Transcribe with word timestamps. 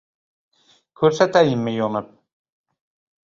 Ko‘rsatayinmi 1.01 1.75
yonib? 1.75 2.09